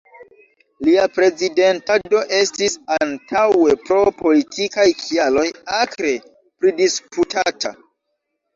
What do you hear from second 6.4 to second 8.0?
pridisputata.